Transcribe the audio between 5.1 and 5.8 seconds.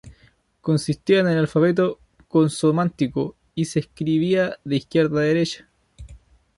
a derecha.